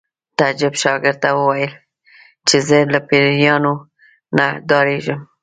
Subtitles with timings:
[0.37, 1.73] تعجب شاګرد ته وویل
[2.47, 3.73] چې زه له پیریانو
[4.37, 5.19] نه ډارېږم